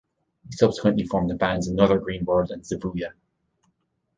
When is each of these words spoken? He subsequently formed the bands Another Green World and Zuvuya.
He 0.49 0.53
subsequently 0.53 1.05
formed 1.05 1.29
the 1.29 1.35
bands 1.35 1.67
Another 1.67 1.99
Green 1.99 2.25
World 2.25 2.49
and 2.49 2.63
Zuvuya. 2.63 3.13